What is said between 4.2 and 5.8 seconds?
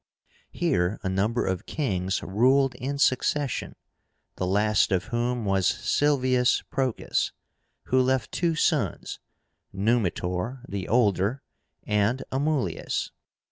the last of whom was